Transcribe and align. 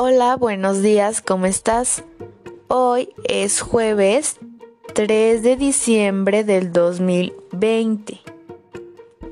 Hola, 0.00 0.36
buenos 0.36 0.80
días, 0.80 1.20
¿cómo 1.20 1.46
estás? 1.46 2.04
Hoy 2.68 3.08
es 3.24 3.60
jueves 3.60 4.38
3 4.94 5.42
de 5.42 5.56
diciembre 5.56 6.44
del 6.44 6.72
2020. 6.72 8.20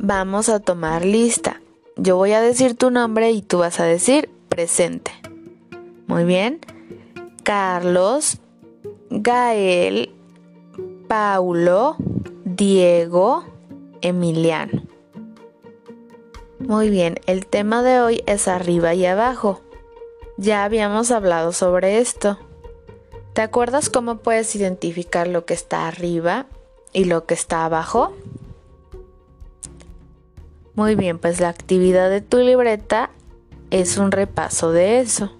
Vamos 0.01 0.49
a 0.49 0.59
tomar 0.59 1.05
lista. 1.05 1.63
Yo 1.95 2.17
voy 2.17 2.33
a 2.33 2.41
decir 2.41 2.75
tu 2.75 2.91
nombre 2.91 3.31
y 3.31 3.43
tú 3.43 3.59
vas 3.59 3.79
a 3.79 3.85
decir 3.85 4.29
presente. 4.49 5.13
Muy 6.09 6.25
bien. 6.25 6.59
Carlos, 7.45 8.39
Gael, 9.09 10.13
Paulo, 11.07 11.95
Diego, 12.45 13.45
Emiliano. 14.01 14.83
Muy 16.59 16.91
bien, 16.91 17.21
el 17.29 17.47
tema 17.47 17.85
de 17.85 18.01
hoy 18.01 18.25
es 18.27 18.49
arriba 18.49 18.95
y 18.95 19.07
abajo. 19.07 19.61
Ya 20.37 20.65
habíamos 20.65 21.11
hablado 21.11 21.53
sobre 21.53 21.99
esto. 21.99 22.39
¿Te 23.33 23.43
acuerdas 23.43 23.89
cómo 23.89 24.19
puedes 24.19 24.55
identificar 24.55 25.29
lo 25.29 25.45
que 25.47 25.55
está 25.55 25.89
arriba 25.89 26.47
y 26.93 27.05
lo 27.05 27.25
que 27.25 27.35
está 27.35 27.65
abajo? 27.65 28.15
Muy 30.75 30.95
bien, 30.95 31.19
pues 31.19 31.41
la 31.41 31.49
actividad 31.49 32.11
de 32.11 32.21
tu 32.21 32.39
libreta 32.39 33.11
es 33.71 33.97
un 33.97 34.13
repaso 34.13 34.73
de 34.73 35.01
eso. 35.01 35.33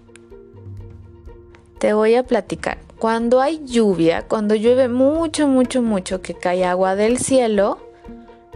Te 1.79 1.93
voy 1.93 2.15
a 2.15 2.23
platicar. 2.23 2.79
Cuando 2.99 3.43
hay 3.43 3.63
lluvia, 3.67 4.27
cuando 4.27 4.55
llueve 4.55 4.89
mucho, 4.89 5.47
mucho, 5.47 5.83
mucho, 5.83 6.23
que 6.23 6.33
cae 6.33 6.65
agua 6.65 6.97
del 6.97 7.19
cielo, 7.19 7.79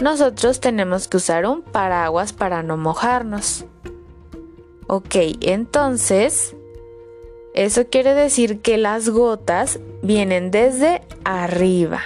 nosotros 0.00 0.60
tenemos 0.60 1.06
que 1.06 1.18
usar 1.18 1.44
un 1.44 1.60
paraguas 1.60 2.32
para 2.32 2.62
no 2.62 2.78
mojarnos. 2.78 3.66
Ok, 4.92 5.14
entonces, 5.42 6.56
eso 7.54 7.86
quiere 7.86 8.12
decir 8.12 8.60
que 8.60 8.76
las 8.76 9.08
gotas 9.08 9.78
vienen 10.02 10.50
desde 10.50 11.02
arriba. 11.22 12.00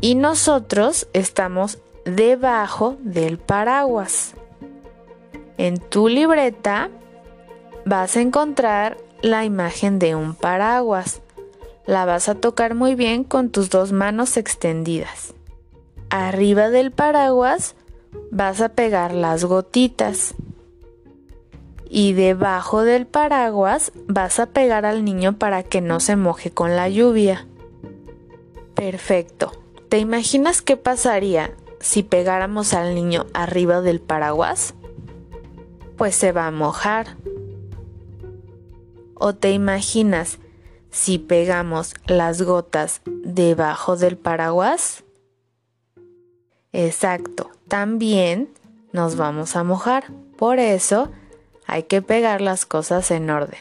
Y 0.00 0.16
nosotros 0.16 1.06
estamos 1.12 1.78
debajo 2.04 2.96
del 3.04 3.38
paraguas. 3.38 4.34
En 5.58 5.78
tu 5.78 6.08
libreta 6.08 6.90
vas 7.84 8.16
a 8.16 8.20
encontrar 8.20 8.96
la 9.22 9.44
imagen 9.44 10.00
de 10.00 10.16
un 10.16 10.34
paraguas. 10.34 11.22
La 11.86 12.04
vas 12.04 12.28
a 12.28 12.34
tocar 12.34 12.74
muy 12.74 12.96
bien 12.96 13.22
con 13.22 13.50
tus 13.50 13.70
dos 13.70 13.92
manos 13.92 14.36
extendidas. 14.36 15.34
Arriba 16.10 16.68
del 16.68 16.90
paraguas 16.90 17.76
vas 18.32 18.60
a 18.60 18.70
pegar 18.70 19.14
las 19.14 19.44
gotitas 19.44 20.34
y 21.88 22.12
debajo 22.12 22.82
del 22.82 23.06
paraguas 23.06 23.92
vas 24.06 24.38
a 24.38 24.46
pegar 24.46 24.84
al 24.84 25.04
niño 25.04 25.38
para 25.38 25.62
que 25.62 25.80
no 25.80 26.00
se 26.00 26.16
moje 26.16 26.50
con 26.50 26.76
la 26.76 26.88
lluvia. 26.88 27.46
Perfecto. 28.74 29.52
¿Te 29.88 29.98
imaginas 29.98 30.60
qué 30.60 30.76
pasaría 30.76 31.52
si 31.80 32.02
pegáramos 32.02 32.74
al 32.74 32.94
niño 32.94 33.26
arriba 33.32 33.80
del 33.80 34.00
paraguas? 34.00 34.74
Pues 35.96 36.14
se 36.14 36.32
va 36.32 36.46
a 36.46 36.50
mojar. 36.50 37.16
¿O 39.14 39.34
te 39.34 39.52
imaginas 39.52 40.38
si 40.90 41.18
pegamos 41.18 41.94
las 42.06 42.42
gotas 42.42 43.00
debajo 43.06 43.96
del 43.96 44.16
paraguas? 44.16 45.04
Exacto, 46.72 47.50
también 47.66 48.50
nos 48.92 49.16
vamos 49.16 49.56
a 49.56 49.64
mojar. 49.64 50.12
Por 50.36 50.58
eso 50.58 51.10
hay 51.68 51.82
que 51.82 52.00
pegar 52.00 52.40
las 52.40 52.64
cosas 52.64 53.10
en 53.10 53.28
orden. 53.28 53.60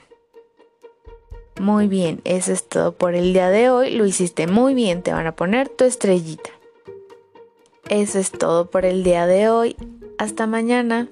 Muy 1.59 1.88
bien, 1.88 2.22
eso 2.23 2.53
es 2.53 2.63
todo 2.63 2.94
por 2.94 3.16
el 3.16 3.34
día 3.34 3.50
de 3.50 3.69
hoy. 3.69 3.91
Lo 3.91 4.06
hiciste 4.06 4.47
muy 4.47 4.73
bien, 4.73 5.03
te 5.03 5.12
van 5.12 5.28
a 5.28 5.35
poner 5.35 5.68
tu 5.68 5.84
estrellita. 5.84 6.50
Eso 7.90 8.18
es 8.18 8.31
todo 8.31 8.72
por 8.72 8.85
el 8.85 9.03
día 9.03 9.28
de 9.28 9.50
hoy. 9.50 9.75
Hasta 10.18 10.47
mañana. 10.47 11.09